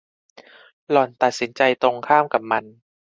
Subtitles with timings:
[0.89, 2.63] หล่อนตัดสินใจตรงข้ามกับมัน